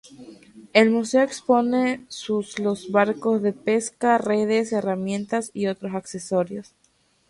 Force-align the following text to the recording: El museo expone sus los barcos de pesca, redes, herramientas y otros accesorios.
El 0.73 0.89
museo 0.89 1.21
expone 1.21 2.05
sus 2.07 2.57
los 2.57 2.91
barcos 2.91 3.43
de 3.43 3.53
pesca, 3.53 4.17
redes, 4.17 4.71
herramientas 4.73 5.51
y 5.53 5.67
otros 5.67 5.93
accesorios. 5.93 6.73